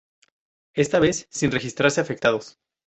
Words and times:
Esta 0.73 0.97
vez 0.99 1.27
sin 1.29 1.51
registrarse 1.51 2.01
afectados. 2.01 2.57